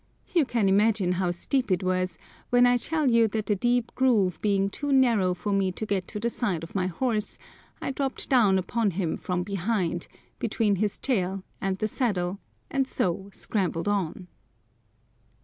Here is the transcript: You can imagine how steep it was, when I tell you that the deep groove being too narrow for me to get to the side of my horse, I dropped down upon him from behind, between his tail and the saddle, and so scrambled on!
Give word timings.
You 0.33 0.45
can 0.45 0.67
imagine 0.67 1.11
how 1.11 1.29
steep 1.29 1.69
it 1.69 1.83
was, 1.83 2.17
when 2.49 2.65
I 2.65 2.77
tell 2.77 3.07
you 3.11 3.27
that 3.27 3.45
the 3.45 3.55
deep 3.55 3.93
groove 3.93 4.41
being 4.41 4.67
too 4.67 4.91
narrow 4.91 5.35
for 5.35 5.53
me 5.53 5.71
to 5.73 5.85
get 5.85 6.07
to 6.07 6.19
the 6.19 6.27
side 6.27 6.63
of 6.63 6.73
my 6.73 6.87
horse, 6.87 7.37
I 7.79 7.91
dropped 7.91 8.27
down 8.27 8.57
upon 8.57 8.89
him 8.97 9.15
from 9.15 9.43
behind, 9.43 10.07
between 10.39 10.77
his 10.77 10.97
tail 10.97 11.43
and 11.61 11.77
the 11.77 11.87
saddle, 11.87 12.39
and 12.71 12.87
so 12.87 13.29
scrambled 13.31 13.87
on! 13.87 14.25